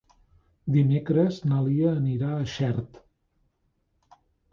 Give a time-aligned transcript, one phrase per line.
[0.77, 2.97] Dimecres na Lia anirà a Xert.